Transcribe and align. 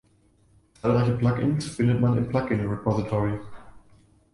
Zahlreiche 0.81 1.11
Plug-ins 1.11 1.67
findet 1.67 2.01
man 2.01 2.17
im 2.17 2.27
„Plug-in 2.27 2.67
Repository“. 2.67 3.39